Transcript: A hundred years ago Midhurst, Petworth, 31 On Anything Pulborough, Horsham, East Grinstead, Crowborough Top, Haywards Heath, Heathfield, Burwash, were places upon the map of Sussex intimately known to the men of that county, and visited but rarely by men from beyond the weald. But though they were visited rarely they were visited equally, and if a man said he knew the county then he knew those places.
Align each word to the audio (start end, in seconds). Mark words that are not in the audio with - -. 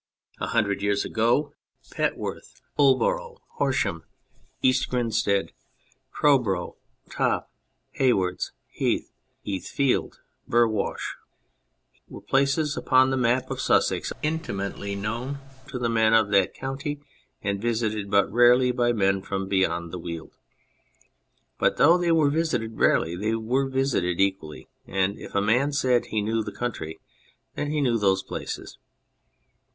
A 0.39 0.47
hundred 0.47 0.81
years 0.81 1.05
ago 1.05 1.53
Midhurst, 1.91 1.93
Petworth, 1.93 2.39
31 2.39 2.39
On 2.39 2.57
Anything 2.57 2.75
Pulborough, 2.75 3.37
Horsham, 3.49 4.03
East 4.63 4.89
Grinstead, 4.89 5.51
Crowborough 6.11 6.75
Top, 7.11 7.51
Haywards 7.91 8.51
Heath, 8.67 9.11
Heathfield, 9.45 10.19
Burwash, 10.49 11.17
were 12.09 12.19
places 12.19 12.75
upon 12.75 13.11
the 13.11 13.15
map 13.15 13.51
of 13.51 13.61
Sussex 13.61 14.11
intimately 14.23 14.95
known 14.95 15.37
to 15.67 15.77
the 15.77 15.87
men 15.87 16.15
of 16.15 16.31
that 16.31 16.55
county, 16.55 16.99
and 17.43 17.61
visited 17.61 18.09
but 18.09 18.27
rarely 18.33 18.71
by 18.71 18.91
men 18.91 19.21
from 19.21 19.47
beyond 19.47 19.91
the 19.93 19.99
weald. 19.99 20.35
But 21.59 21.77
though 21.77 21.99
they 21.99 22.11
were 22.11 22.31
visited 22.31 22.79
rarely 22.79 23.15
they 23.15 23.35
were 23.35 23.69
visited 23.69 24.19
equally, 24.19 24.67
and 24.87 25.19
if 25.19 25.35
a 25.35 25.41
man 25.41 25.71
said 25.73 26.07
he 26.07 26.23
knew 26.23 26.43
the 26.43 26.51
county 26.51 26.97
then 27.53 27.69
he 27.69 27.81
knew 27.81 27.99
those 27.99 28.23
places. 28.23 28.79